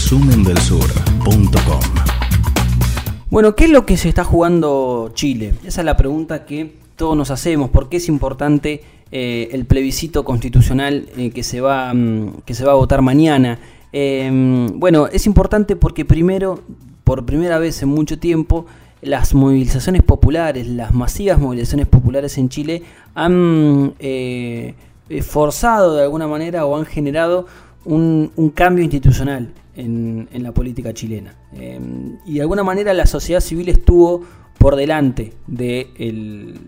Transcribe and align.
resumendelsur.com. 0.00 1.80
Bueno, 3.28 3.54
¿qué 3.54 3.64
es 3.64 3.70
lo 3.70 3.84
que 3.84 3.98
se 3.98 4.08
está 4.08 4.24
jugando 4.24 5.10
Chile? 5.12 5.52
Esa 5.62 5.82
es 5.82 5.84
la 5.84 5.98
pregunta 5.98 6.46
que 6.46 6.74
todos 6.96 7.14
nos 7.16 7.30
hacemos. 7.30 7.68
¿Por 7.68 7.90
qué 7.90 7.98
es 7.98 8.08
importante 8.08 8.82
eh, 9.12 9.50
el 9.52 9.66
plebiscito 9.66 10.24
constitucional 10.24 11.06
eh, 11.18 11.30
que, 11.30 11.42
se 11.42 11.60
va, 11.60 11.92
mm, 11.92 12.40
que 12.46 12.54
se 12.54 12.64
va 12.64 12.72
a 12.72 12.76
votar 12.76 13.02
mañana? 13.02 13.58
Eh, 13.92 14.68
bueno, 14.74 15.06
es 15.06 15.26
importante 15.26 15.76
porque 15.76 16.06
primero, 16.06 16.60
por 17.04 17.26
primera 17.26 17.58
vez 17.58 17.82
en 17.82 17.90
mucho 17.90 18.18
tiempo, 18.18 18.64
las 19.02 19.34
movilizaciones 19.34 20.02
populares, 20.02 20.66
las 20.66 20.94
masivas 20.94 21.38
movilizaciones 21.38 21.86
populares 21.86 22.38
en 22.38 22.48
Chile 22.48 22.82
han 23.14 23.94
forzado 25.22 25.96
de 25.96 26.04
alguna 26.04 26.26
manera 26.26 26.64
o 26.64 26.76
han 26.76 26.86
generado 26.86 27.46
un, 27.84 28.52
cambio 28.54 28.82
institucional 28.82 29.52
en, 29.74 30.28
la 30.32 30.52
política 30.52 30.92
chilena. 30.92 31.34
y 31.52 32.34
de 32.34 32.40
alguna 32.40 32.62
manera 32.62 32.92
la 32.94 33.06
sociedad 33.06 33.40
civil 33.40 33.68
estuvo 33.68 34.24
por 34.58 34.76
delante 34.76 35.32
del, 35.46 36.58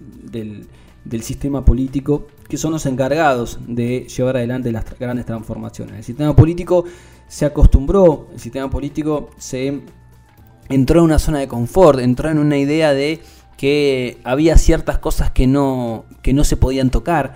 del, 1.05 1.23
sistema 1.23 1.63
político, 1.63 2.27
que 2.49 2.57
son 2.57 2.73
los 2.73 2.87
encargados 2.87 3.59
de 3.67 4.07
llevar 4.09 4.39
adelante 4.39 4.73
las 4.73 4.99
grandes 4.99 5.27
transformaciones. 5.27 5.97
El 5.97 6.05
sistema 6.05 6.35
político 6.35 6.85
se 7.29 7.45
acostumbró, 7.45 8.29
el 8.33 8.41
sistema 8.41 8.71
político 8.71 9.31
se 9.37 9.83
entró 10.71 11.01
en 11.01 11.05
una 11.05 11.19
zona 11.19 11.41
de 11.41 11.49
confort, 11.49 11.99
entró 11.99 12.31
en 12.31 12.39
una 12.39 12.57
idea 12.57 12.95
de 12.95 13.21
que 13.59 14.19
había 14.25 14.57
ciertas 14.57 14.99
cosas 14.99 15.31
que 15.31 15.47
no, 15.47 16.07
que 16.23 16.33
no 16.33 16.45
se 16.45 16.57
podían 16.57 16.91
tocar, 16.91 17.35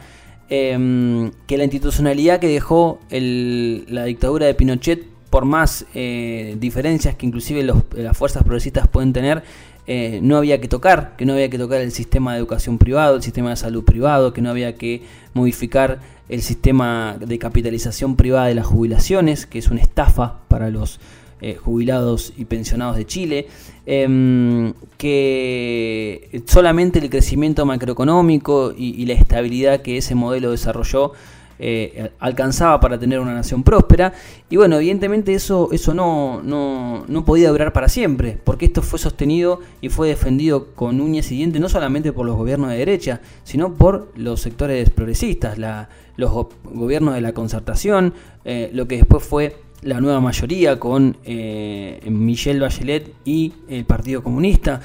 em, 0.49 1.33
que 1.47 1.59
la 1.59 1.65
institucionalidad 1.65 2.41
que 2.41 2.49
dejó 2.49 2.99
la 3.11 4.05
dictadura 4.05 4.47
de 4.47 4.55
Pinochet, 4.55 5.16
por 5.37 5.45
más 5.45 5.85
eh, 5.93 6.57
diferencias 6.59 7.15
que 7.15 7.27
inclusive 7.27 7.63
las 7.63 8.17
fuerzas 8.17 8.43
progresistas 8.43 8.89
pueden 8.89 9.13
tener, 9.13 9.43
eh, 9.87 10.19
no 10.23 10.39
había 10.39 10.63
que 10.63 10.67
tocar, 10.67 11.15
que 11.19 11.27
no 11.27 11.35
había 11.35 11.51
que 11.51 11.59
tocar 11.59 11.83
el 11.83 11.93
sistema 11.93 12.33
de 12.33 12.39
educación 12.39 12.79
privado, 12.79 13.17
el 13.17 13.23
sistema 13.23 13.51
de 13.51 13.57
salud 13.57 13.85
privado, 13.85 14.33
que 14.33 14.41
no 14.41 14.49
había 14.49 14.77
que 14.77 15.03
modificar 15.35 16.01
el 16.31 16.41
sistema 16.41 17.19
de 17.21 17.39
capitalización 17.39 18.17
privada 18.17 18.47
de 18.47 18.55
las 18.55 18.65
jubilaciones, 18.65 19.45
que 19.45 19.59
es 19.59 19.69
una 19.69 19.83
estafa 19.83 20.39
para 20.49 20.71
los 20.71 21.01
eh, 21.43 21.57
jubilados 21.57 22.33
y 22.39 22.47
pensionados 22.47 22.97
de 22.97 23.05
Chile, 23.05 23.47
em, 23.85 24.73
que 24.97 26.43
solamente 26.47 26.99
el 26.99 27.11
crecimiento 27.11 27.67
macroeconómico 27.67 28.73
y 28.75 29.05
la 29.05 29.13
estabilidad 29.13 29.83
que 29.83 29.99
ese 29.99 30.15
modelo 30.15 30.51
desarrolló 30.51 31.13
eh, 31.59 32.11
alcanzaba 32.19 32.81
para 32.81 32.99
tener 32.99 33.21
una 33.21 33.35
nación 33.35 33.63
próspera. 33.63 34.13
Y 34.51 34.57
bueno, 34.57 34.77
evidentemente 34.77 35.35
eso, 35.35 35.69
eso 35.73 35.95
no, 35.95 36.43
no, 36.43 37.25
podía 37.25 37.51
durar 37.51 37.73
para 37.73 37.89
siempre, 37.89 38.39
porque 38.45 38.67
esto 38.67 38.83
fue 38.83 38.99
sostenido 38.99 39.61
y 39.81 39.89
fue 39.89 40.09
defendido 40.09 40.75
con 40.75 41.01
uñas 41.01 41.31
y 41.33 41.37
dientes 41.37 41.61
no 41.61 41.69
solamente 41.69 42.13
por 42.13 42.27
los 42.27 42.37
gobiernos 42.37 42.71
de 42.71 42.77
derecha, 42.77 43.21
sino 43.45 43.75
por 43.75 44.13
los 44.17 44.41
sectores 44.41 44.91
progresistas, 44.91 45.59
la, 45.59 45.89
los 46.17 46.31
gobiernos 46.65 47.15
de 47.15 47.21
la 47.21 47.33
concertación, 47.33 48.15
eh, 48.45 48.71
lo 48.73 48.87
que 48.87 48.97
después 48.97 49.25
fue 49.25 49.57
la 49.83 50.01
nueva 50.01 50.21
mayoría 50.21 50.79
con 50.79 51.17
eh, 51.25 52.01
Michelle 52.11 52.61
Bachelet 52.61 53.13
y 53.25 53.53
el 53.69 53.85
Partido 53.85 54.23
Comunista. 54.23 54.81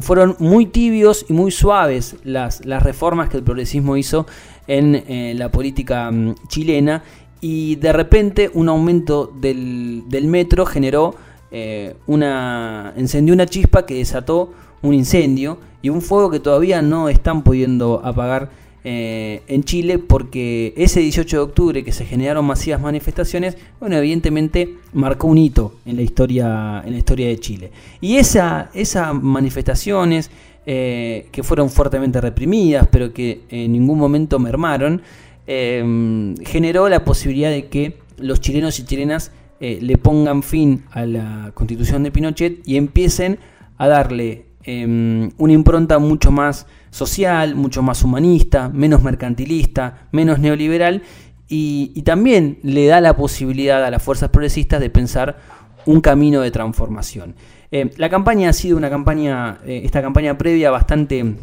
Fueron 0.00 0.36
muy 0.38 0.66
tibios 0.66 1.26
y 1.28 1.32
muy 1.32 1.50
suaves 1.50 2.16
las, 2.24 2.64
las 2.64 2.82
reformas 2.82 3.28
que 3.28 3.38
el 3.38 3.42
progresismo 3.42 3.96
hizo 3.96 4.26
en 4.66 4.94
eh, 4.94 5.34
la 5.36 5.50
política 5.50 6.10
mm, 6.10 6.34
chilena 6.46 7.02
y 7.40 7.76
de 7.76 7.92
repente 7.92 8.50
un 8.52 8.68
aumento 8.68 9.32
del, 9.40 10.04
metro 10.24 10.66
generó 10.66 11.14
eh, 11.50 11.94
una 12.06 12.92
encendió 12.96 13.32
una 13.32 13.46
chispa 13.46 13.86
que 13.86 13.94
desató 13.94 14.52
un 14.82 14.92
incendio 14.94 15.58
y 15.80 15.88
un 15.88 16.02
fuego 16.02 16.30
que 16.30 16.40
todavía 16.40 16.82
no 16.82 17.08
están 17.08 17.42
pudiendo 17.42 18.02
apagar 18.04 18.50
eh, 18.84 19.42
en 19.48 19.64
Chile 19.64 19.98
porque 19.98 20.72
ese 20.76 21.00
18 21.00 21.36
de 21.36 21.42
octubre 21.42 21.84
que 21.84 21.90
se 21.90 22.06
generaron 22.06 22.44
masivas 22.44 22.80
manifestaciones, 22.80 23.58
bueno, 23.80 23.96
evidentemente 23.96 24.76
marcó 24.92 25.26
un 25.26 25.38
hito 25.38 25.74
en 25.84 25.96
la 25.96 26.02
historia, 26.02 26.82
en 26.84 26.92
la 26.92 26.98
historia 26.98 27.26
de 27.26 27.38
Chile. 27.38 27.72
Y 28.00 28.16
esa, 28.16 28.70
esas 28.74 29.12
manifestaciones 29.20 30.30
eh, 30.64 31.26
que 31.32 31.42
fueron 31.42 31.70
fuertemente 31.70 32.20
reprimidas, 32.20 32.86
pero 32.90 33.12
que 33.12 33.42
en 33.48 33.72
ningún 33.72 33.98
momento 33.98 34.38
mermaron, 34.38 35.02
eh, 35.48 36.34
generó 36.44 36.88
la 36.88 37.04
posibilidad 37.04 37.50
de 37.50 37.66
que 37.66 37.98
los 38.16 38.40
chilenos 38.40 38.78
y 38.78 38.84
chilenas 38.84 39.32
le 39.60 39.98
pongan 39.98 40.44
fin 40.44 40.84
a 40.92 41.04
la 41.04 41.50
constitución 41.52 42.04
de 42.04 42.12
Pinochet 42.12 42.60
y 42.64 42.76
empiecen 42.76 43.40
a 43.76 43.88
darle 43.88 44.44
una 44.64 45.52
impronta 45.52 45.98
mucho 45.98 46.30
más 46.30 46.68
social, 46.90 47.54
mucho 47.54 47.82
más 47.82 48.02
humanista, 48.02 48.68
menos 48.68 49.02
mercantilista, 49.02 50.08
menos 50.12 50.38
neoliberal 50.38 51.02
y, 51.48 52.02
también 52.02 52.58
le 52.62 52.86
da 52.86 53.00
la 53.00 53.16
posibilidad 53.16 53.84
a 53.84 53.90
las 53.90 54.02
fuerzas 54.02 54.30
progresistas 54.30 54.80
de 54.80 54.90
pensar 54.90 55.38
un 55.86 56.00
camino 56.00 56.40
de 56.42 56.50
transformación. 56.50 57.34
Em, 57.70 57.90
la 57.96 58.10
campaña 58.10 58.50
ha 58.50 58.52
sido 58.52 58.76
una 58.76 58.90
campaña, 58.90 59.58
eh, 59.66 59.82
esta 59.84 60.02
campaña 60.02 60.36
previa 60.36 60.70
bastante, 60.70 61.36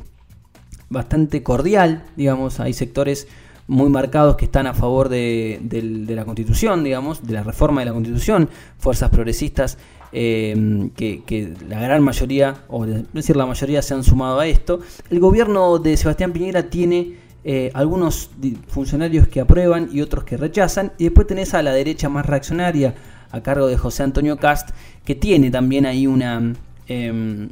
bastante 0.90 1.42
cordial, 1.44 2.04
digamos, 2.16 2.60
hay 2.60 2.74
sectores 2.74 3.28
muy 3.68 3.90
marcados 3.90 4.36
que 4.36 4.46
están 4.46 4.68
a 4.68 4.74
favor 4.74 5.09
de, 5.09 5.59
la 6.08 6.26
constitución, 6.26 6.84
digamos, 6.84 7.26
de 7.26 7.34
la 7.34 7.44
reforma 7.44 7.81
de 7.81 7.86
la 7.86 7.94
constitución, 7.94 8.50
fuerzas 8.78 9.09
progresistas 9.09 9.78
Em, 10.18 10.92
que, 10.92 11.53
la 11.68 11.78
gran 11.81 12.02
mayoría, 12.02 12.64
o 12.70 12.86
decir 12.86 13.36
la 13.36 13.46
mayoría, 13.46 13.81
se 13.81 13.94
han 13.94 14.03
sumado 14.06 14.40
a 14.40 14.48
esto. 14.48 14.80
El 15.09 15.20
gobierno 15.20 15.78
de 15.78 15.98
Sebastián 15.98 16.31
Piñera 16.31 16.70
tiene 16.70 17.18
eh, 17.44 17.70
algunos 17.74 18.30
funcionarios 18.70 19.28
que 19.28 19.42
aprueban 19.42 19.90
y 19.92 20.00
otros 20.00 20.24
que 20.24 20.38
rechazan, 20.38 20.94
y 20.97 21.03
después 21.03 21.28
tenés 21.28 21.53
a 21.53 21.62
la 21.62 21.74
derecha 21.74 22.08
más 22.08 22.26
reaccionaria, 22.26 22.96
a 23.30 23.42
cargo 23.42 23.68
de 23.68 23.76
José 23.76 24.03
Antonio 24.03 24.38
Cast, 24.38 24.70
que 25.03 25.16
tiene 25.16 25.52
también 25.52 25.86
ahí 25.86 26.08
una, 26.08 26.53
em, 26.88 27.50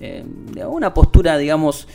em, 0.00 0.26
una 0.66 0.94
postura, 0.94 1.36
digamos, 1.36 1.88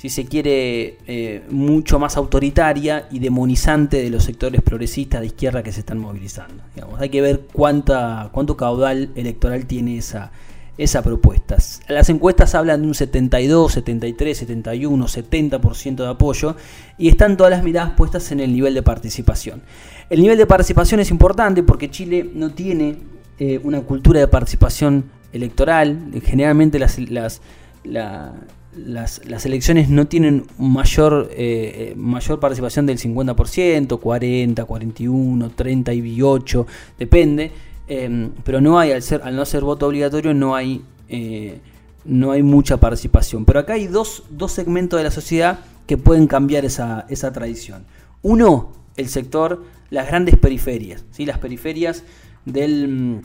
si 0.00 0.08
se 0.08 0.24
quiere, 0.24 0.96
eh, 1.06 1.42
mucho 1.50 1.98
más 1.98 2.16
autoritaria 2.16 3.06
y 3.10 3.18
demonizante 3.18 4.02
de 4.02 4.08
los 4.08 4.24
sectores 4.24 4.62
progresistas 4.62 5.20
de 5.20 5.26
izquierda 5.26 5.62
que 5.62 5.72
se 5.72 5.80
están 5.80 5.98
movilizando. 5.98 6.62
hay 6.98 7.10
que 7.10 7.20
ver 7.20 7.42
cuánta, 7.52 8.30
cuánto 8.32 8.56
caudal 8.56 9.10
electoral 9.14 9.66
tiene 9.66 9.98
esa, 9.98 10.30
esa 10.78 11.02
propuesta. 11.02 11.58
Las 11.88 12.08
encuestas 12.08 12.54
hablan 12.54 12.80
de 12.80 12.88
un 12.88 12.94
72, 12.94 13.72
73, 13.74 14.38
71, 14.38 15.06
70% 15.06 15.96
de 15.96 16.08
apoyo 16.08 16.56
y 16.96 17.08
están 17.10 17.36
todas 17.36 17.50
las 17.50 17.62
miradas 17.62 17.90
puestas 17.90 18.32
en 18.32 18.40
el 18.40 18.54
nivel 18.54 18.72
de 18.72 18.82
participación. 18.82 19.60
El 20.08 20.22
nivel 20.22 20.38
de 20.38 20.46
participación 20.46 21.00
es 21.00 21.10
importante 21.10 21.62
porque 21.62 21.90
Chile 21.90 22.30
no 22.32 22.54
tiene 22.54 22.96
eh, 23.38 23.60
una 23.64 23.82
cultura 23.82 24.18
de 24.18 24.28
participación 24.28 25.10
electoral. 25.34 26.10
Generalmente 26.24 26.78
las 26.78 27.42
la, 27.84 28.34
las, 28.76 29.24
las, 29.26 29.46
elecciones 29.46 29.88
no 29.88 30.06
tienen 30.06 30.46
mayor, 30.58 31.28
eh, 31.32 31.94
mayor 31.96 32.38
participación 32.38 32.86
del 32.86 32.98
50%, 32.98 33.98
40, 33.98 34.64
41, 34.64 35.50
38, 35.50 36.66
depende, 36.98 37.52
em, 37.88 38.30
pero 38.44 38.60
no 38.60 38.78
hay, 38.78 38.92
al 38.92 39.36
no 39.36 39.44
ser 39.44 39.62
voto 39.62 39.86
obligatorio, 39.86 40.34
no 40.34 40.54
hay, 40.54 40.82
eh, 41.08 41.58
no 42.04 42.32
hay 42.32 42.42
mucha 42.42 42.76
participación. 42.78 43.44
Pero 43.44 43.60
acá 43.60 43.74
hay 43.74 43.86
dos, 43.86 44.24
dos, 44.30 44.52
segmentos 44.52 44.98
de 44.98 45.04
la 45.04 45.10
sociedad 45.10 45.60
que 45.86 45.96
pueden 45.96 46.26
cambiar 46.26 46.64
esa, 46.64 47.06
esa 47.08 47.32
tradición. 47.32 47.84
Uno, 48.22 48.72
el 48.96 49.08
sector, 49.08 49.64
las 49.90 50.06
grandes 50.06 50.36
periferias, 50.36 51.04
¿sí? 51.10 51.26
las 51.26 51.38
periferias 51.38 52.04
del 52.44 53.22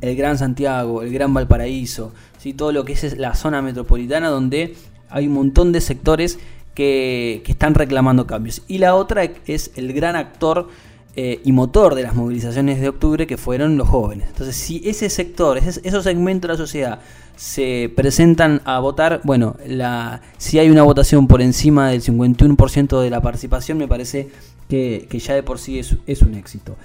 el 0.00 0.16
Gran 0.16 0.38
Santiago, 0.38 1.02
el 1.02 1.12
Gran 1.12 1.32
Valparaíso, 1.34 2.12
¿sí? 2.38 2.52
todo 2.52 2.72
lo 2.72 2.84
que 2.84 2.92
es 2.92 3.18
la 3.18 3.34
zona 3.34 3.62
metropolitana 3.62 4.28
donde 4.28 4.74
hay 5.08 5.26
un 5.26 5.34
montón 5.34 5.72
de 5.72 5.80
sectores 5.80 6.38
que, 6.74 7.42
están 7.46 7.74
reclamando 7.74 8.26
cambios. 8.26 8.62
Y 8.68 8.78
la 8.78 8.94
otra 8.94 9.24
es 9.46 9.72
el 9.76 9.92
gran 9.92 10.14
actor 10.14 10.68
eh, 11.16 11.40
y 11.42 11.52
motor 11.52 11.94
de 11.94 12.02
las 12.02 12.14
movilizaciones 12.14 12.80
de 12.80 12.88
octubre 12.88 13.26
que 13.26 13.36
fueron 13.36 13.78
los 13.78 13.88
jóvenes. 13.88 14.28
Entonces, 14.28 14.54
si 14.56 14.82
ese 14.84 15.08
sector, 15.08 15.58
esos 15.58 16.04
segmentos 16.04 16.48
de 16.48 16.54
la 16.54 16.58
sociedad 16.58 17.00
se 17.34 17.90
presentan 17.96 18.60
a 18.64 18.78
votar, 18.78 19.20
bueno, 19.24 19.56
la, 19.66 20.20
si 20.36 20.58
hay 20.58 20.68
una 20.68 20.82
votación 20.82 21.26
por 21.26 21.40
encima 21.40 21.88
del 21.88 22.02
51% 22.02 23.00
de 23.00 23.10
la 23.10 23.22
participación, 23.22 23.78
me 23.78 23.88
parece 23.88 24.28
que, 24.68 25.08
ya 25.10 25.34
de 25.34 25.42
por 25.42 25.58
sí 25.58 25.78
es 25.78 26.22
un 26.22 26.34
éxito. 26.34 26.76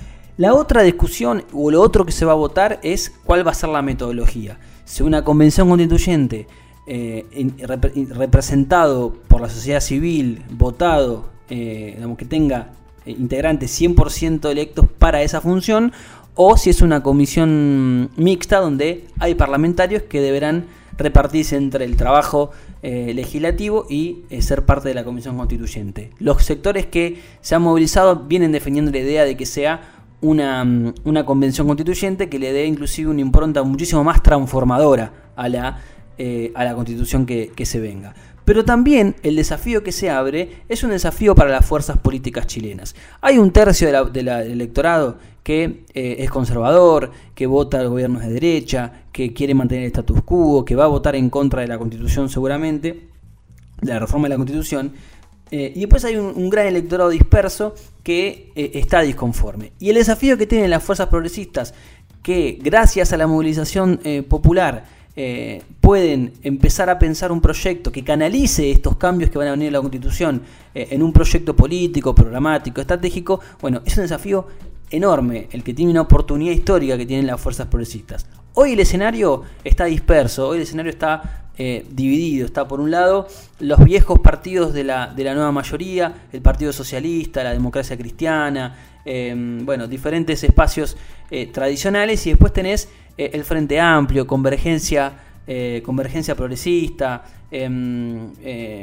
La 0.42 0.56
otra 0.56 0.82
discusión 0.82 1.44
o 1.54 1.70
lo 1.70 1.80
otro 1.80 2.04
que 2.04 2.12
se 2.12 2.26
va 2.26 2.32
a 2.32 2.36
votar 2.36 2.80
es 2.82 3.14
cuál 3.26 3.46
va 3.46 3.52
a 3.52 3.54
ser 3.54 3.70
la 3.70 3.84
metodología. 3.84 4.58
Si 4.86 5.04
una 5.04 5.24
convención 5.24 5.70
constituyente 5.70 6.48
eh, 6.88 7.28
representado 8.10 9.14
por 9.28 9.40
la 9.40 9.50
sociedad 9.50 9.82
civil, 9.82 10.44
votado, 10.50 11.30
eh, 11.48 12.04
que 12.18 12.26
tenga 12.26 12.72
eh, 13.06 13.12
integrantes 13.12 13.80
100% 13.80 14.50
electos 14.50 14.88
para 14.98 15.22
esa 15.22 15.42
función, 15.42 15.94
o 16.34 16.58
si 16.58 16.72
es 16.72 16.82
una 16.82 17.04
comisión 17.04 18.10
mixta 18.16 18.62
donde 18.62 19.06
hay 19.20 19.36
parlamentarios 19.36 20.02
que 20.10 20.22
deberán 20.22 20.66
repartirse 20.98 21.56
entre 21.56 21.86
el 21.86 21.98
trabajo 21.98 22.50
legislativo 22.82 23.86
y 23.88 24.24
ser 24.40 24.66
parte 24.66 24.90
de 24.90 24.96
la 24.96 25.04
comisión 25.04 25.38
constituyente. 25.38 26.10
Los 26.18 26.44
sectores 26.44 26.88
que 26.88 27.22
se 27.42 27.54
han 27.54 27.62
movilizado 27.62 28.24
vienen 28.26 28.52
defendiendo 28.52 28.92
la 28.92 28.98
idea 28.98 29.24
de 29.24 29.38
que 29.38 29.46
sea 29.46 30.01
una, 30.22 30.64
mm, 30.64 30.94
una 31.04 31.26
convención 31.26 31.68
constituyente 31.68 32.30
que 32.30 32.40
le 32.40 32.54
dé 32.54 32.66
inclusive 32.66 33.10
una 33.10 33.22
impronta 33.22 33.64
muchísimo 33.64 34.04
más 34.04 34.24
transformadora 34.24 35.14
a 35.36 35.50
la, 35.50 35.82
eh, 36.18 36.52
a 36.56 36.64
la 36.64 36.76
constitución 36.76 37.26
que, 37.26 37.52
que 37.56 37.66
se 37.66 37.80
venga. 37.80 38.14
Pero 38.46 38.66
también 38.66 39.16
el 39.24 39.36
desafío 39.36 39.84
que 39.84 39.92
se 39.92 40.10
abre 40.10 40.64
es 40.68 40.84
un 40.84 40.90
desafío 40.90 41.36
para 41.36 41.52
las 41.52 41.66
fuerzas 41.66 41.98
políticas 41.98 42.48
chilenas. 42.48 42.96
Hay 43.22 43.38
un 43.38 43.52
tercio 43.52 44.10
del 44.10 44.28
electorado 44.28 45.18
que 45.44 45.84
eh, 45.94 46.18
es 46.20 46.30
conservador, 46.30 47.12
que 47.36 47.46
vota 47.46 47.80
al 47.80 47.90
gobierno 47.90 48.20
de 48.20 48.30
derecha, 48.30 49.04
que 49.12 49.34
quiere 49.34 49.54
mantener 49.54 49.86
el 49.86 49.88
status 49.88 50.24
quo, 50.24 50.66
que 50.66 50.76
va 50.76 50.86
a 50.86 50.88
votar 50.88 51.16
en 51.16 51.30
contra 51.30 51.62
de 51.62 51.68
la 51.68 51.78
constitución 51.78 52.30
seguramente, 52.30 53.08
de 53.82 53.94
la 53.94 54.00
reforma 54.00 54.26
de 54.26 54.30
la 54.30 54.38
constitución. 54.38 54.94
Eh, 55.52 55.74
y 55.76 55.82
después 55.82 56.06
hay 56.06 56.16
un, 56.16 56.50
gran 56.50 56.68
electorado 56.68 57.10
disperso 57.10 57.76
que 58.04 58.52
eh, 58.56 58.72
está 58.76 59.02
disconforme. 59.02 59.74
Y 59.80 59.90
el 59.90 59.96
desafío 59.96 60.38
que 60.38 60.48
tienen 60.48 60.70
las 60.70 60.84
fuerzas 60.84 61.08
progresistas, 61.08 61.74
que 62.24 62.58
gracias 62.62 63.12
a 63.14 63.18
la 63.18 63.28
movilización 63.28 64.00
popular, 64.30 65.02
pueden 65.82 66.34
empezar 66.44 66.90
a 66.90 66.98
pensar 67.00 67.32
un 67.32 67.42
proyecto 67.42 67.92
que 67.92 68.04
canalice 68.04 68.72
estos 68.72 68.96
cambios 68.96 69.30
que 69.30 69.40
van 69.40 69.48
a 69.48 69.52
venir 69.52 69.68
en 69.68 69.74
la 69.74 69.82
Constitución 69.82 70.44
en 70.74 71.02
un 71.02 71.12
proyecto 71.12 71.56
político, 71.56 72.14
programático, 72.14 72.80
estratégico, 72.80 73.40
bueno, 73.60 73.82
es 73.86 73.98
un 73.98 74.04
desafío 74.04 74.48
enorme 74.92 75.48
el 75.52 75.64
que 75.64 75.74
tiene 75.74 75.92
una 75.92 76.02
oportunidad 76.02 76.54
histórica 76.54 76.98
que 76.98 77.06
tienen 77.06 77.26
las 77.26 77.40
fuerzas 77.42 77.68
progresistas. 77.68 78.28
Hoy 78.54 78.74
el 78.74 78.80
escenario 78.82 79.44
está 79.64 79.86
disperso, 79.86 80.50
hoy 80.50 80.58
el 80.58 80.64
escenario 80.64 80.92
está 80.92 81.51
eh, 81.58 81.86
dividido. 81.92 82.46
Está 82.46 82.68
por 82.68 82.80
un 82.80 82.92
lado 82.92 83.28
los 83.60 83.84
viejos 83.84 84.20
partidos 84.20 84.74
de 84.74 84.84
la, 84.84 85.08
de 85.08 85.24
la 85.24 85.34
nueva 85.34 85.52
mayoría, 85.52 86.14
el 86.32 86.42
Partido 86.42 86.72
Socialista, 86.72 87.44
la 87.44 87.52
democracia 87.52 87.98
cristiana, 87.98 88.78
em, 89.04 89.66
bueno, 89.66 89.88
diferentes 89.88 90.44
espacios 90.44 90.96
eh, 91.30 91.48
tradicionales 91.48 92.26
y 92.26 92.30
después 92.30 92.54
tenés 92.54 92.90
eh, 93.18 93.32
el 93.34 93.44
Frente 93.44 93.80
Amplio, 93.80 94.26
Convergencia, 94.26 95.14
Convergencia 95.84 96.34
Progresista, 96.34 97.26
em, 97.52 98.32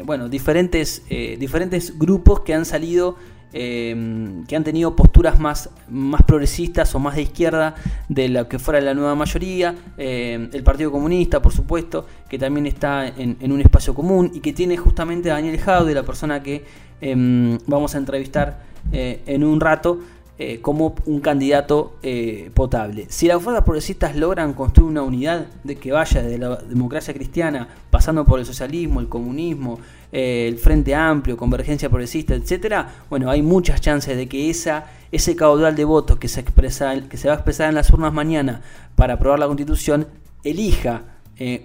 bueno, 0.04 0.28
diferentes, 0.28 1.02
diferentes 1.08 1.98
grupos 1.98 2.40
que 2.40 2.52
han 2.52 2.66
salido 2.66 3.16
Em, 3.50 4.44
que 4.44 4.56
han 4.56 4.64
tenido 4.64 4.94
posturas 4.94 5.40
más, 5.40 5.70
más 5.88 6.22
progresistas 6.22 6.94
o 6.94 6.98
más 6.98 7.16
de 7.16 7.22
izquierda 7.22 7.74
de 8.06 8.28
lo 8.28 8.46
que 8.46 8.58
fuera 8.58 8.78
la 8.82 8.92
nueva 8.92 9.14
mayoría, 9.14 9.74
em, 9.96 10.50
el 10.52 10.62
Partido 10.62 10.92
Comunista, 10.92 11.40
por 11.40 11.52
supuesto, 11.52 12.06
que 12.28 12.38
también 12.38 12.66
está 12.66 13.08
en, 13.08 13.50
un 13.50 13.60
espacio 13.62 13.94
común 13.94 14.30
y 14.34 14.40
que 14.40 14.52
tiene 14.52 14.76
justamente 14.76 15.30
a 15.30 15.34
Daniel 15.34 15.58
de 15.86 15.94
la 15.94 16.02
persona 16.02 16.42
que 16.42 16.62
em, 17.00 17.58
vamos 17.66 17.94
a 17.94 17.98
entrevistar 17.98 18.60
eh, 18.92 19.22
en 19.24 19.42
un 19.42 19.60
rato, 19.60 20.00
eh, 20.40 20.61
como 20.61 20.94
un 21.06 21.19
candidato 21.19 21.96
eh, 22.00 22.52
potable. 22.55 23.06
Si 23.08 23.26
las 23.26 23.43
fuerzas 23.43 23.64
progresistas 23.64 24.14
logran 24.14 24.55
construir 24.55 24.88
una 24.88 25.02
unidad 25.02 25.49
de 25.64 25.75
que 25.75 25.90
vaya 25.90 26.23
desde 26.23 26.38
la 26.38 26.55
democracia 26.55 27.12
cristiana, 27.12 27.67
pasando 27.90 28.25
por 28.25 28.38
el 28.38 28.46
socialismo, 28.46 29.00
el 29.00 29.08
comunismo, 29.08 29.81
eh, 30.12 30.46
el 30.46 30.58
Frente 30.58 30.94
Amplio, 30.94 31.37
Convergencia 31.37 31.88
Progresista, 31.88 32.37
etcétera, 32.37 32.88
bueno, 33.11 33.29
hay 33.31 33.43
muchas 33.43 33.81
chances 33.81 34.17
de 34.17 34.29
que 34.29 34.49
esa, 34.49 34.87
ese 35.11 35.35
caudal 35.35 35.75
de 35.75 35.85
votos 35.85 36.20
que 36.20 36.29
se, 36.29 36.38
expresa, 36.38 36.94
que 37.08 37.17
se 37.17 37.26
va 37.26 37.35
a 37.35 37.37
expresar 37.38 37.69
en 37.69 37.75
las 37.75 37.90
urnas 37.90 38.12
mañana 38.12 38.62
para 38.94 39.14
aprobar 39.14 39.40
la 39.40 39.49
Constitución 39.49 40.06
elija 40.44 41.02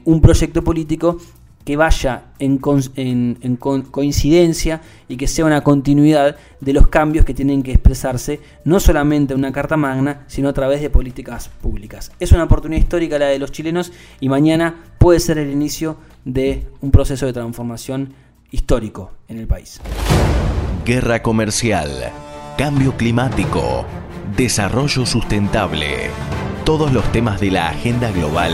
un 0.05 0.21
proyecto 0.21 0.63
político 0.63 1.17
que 1.65 1.77
vaya 1.77 2.23
en, 2.39 2.57
coincidencia 2.57 4.81
y 5.07 5.17
que 5.17 5.27
sea 5.27 5.45
una 5.45 5.61
continuidad 5.61 6.35
de 6.59 6.73
los 6.73 6.87
cambios 6.87 7.25
que 7.25 7.33
tienen 7.33 7.63
que 7.63 7.71
expresarse 7.71 8.41
no 8.65 8.79
solamente 8.79 9.33
en 9.33 9.39
una 9.39 9.51
Carta 9.51 9.77
Magna, 9.77 10.23
sino 10.27 10.49
a 10.49 10.53
través 10.53 10.81
de 10.81 10.89
políticas 10.89 11.49
públicas. 11.49 12.11
Es 12.19 12.31
una 12.31 12.43
oportunidad 12.43 12.81
histórica 12.81 13.17
la 13.17 13.27
de 13.27 13.39
los 13.39 13.51
chilenos 13.51 13.91
y 14.19 14.29
mañana 14.29 14.83
puede 14.97 15.19
ser 15.19 15.37
el 15.37 15.51
inicio 15.51 15.97
de 16.25 16.67
un 16.81 16.91
proceso 16.91 17.25
de 17.25 17.33
transformación 17.33 18.13
histórico 18.51 19.11
en 19.27 19.39
el 19.39 19.47
país. 19.47 19.79
Guerra 20.85 21.21
comercial, 21.21 21.89
cambio 22.57 22.95
climático, 22.97 23.85
desarrollo 24.35 25.05
sustentable, 25.05 26.09
todos 26.65 26.91
los 26.91 27.09
temas 27.13 27.39
de 27.39 27.51
la 27.51 27.69
agenda 27.69 28.11
global 28.11 28.53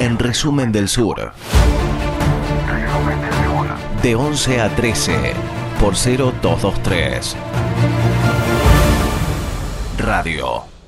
en 0.00 0.18
resumen 0.18 0.72
del 0.72 0.88
sur 0.88 1.32
de 4.02 4.16
11 4.16 4.60
a 4.60 4.74
13 4.74 5.34
por 5.78 5.94
0223. 5.94 7.36
Radio 9.98 10.79